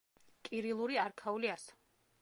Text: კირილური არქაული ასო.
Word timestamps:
კირილური 0.49 0.99
არქაული 1.03 1.55
ასო. 1.59 1.81